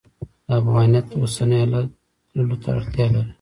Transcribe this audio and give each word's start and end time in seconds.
د 0.45 0.49
افغانیت 0.61 1.07
اوسني 1.19 1.57
حالت 1.63 1.87
تللو 2.29 2.55
ته 2.61 2.69
اړتیا 2.77 3.05
لري. 3.13 3.29